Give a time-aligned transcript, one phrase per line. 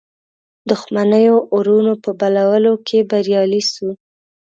[0.69, 3.89] دښمنیو اورونو په بلولو کې بریالی سو.